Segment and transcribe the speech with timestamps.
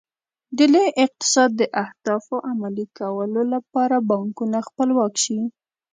[0.57, 5.39] د لوی اقتصاد د اهدافو عملي کولو لپاره بانکونه خپلواک شي.